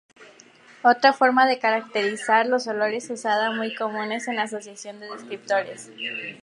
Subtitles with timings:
[0.81, 5.91] Otra forma de caracterizar los olores usada muy comúnmente es la asociación de descriptores.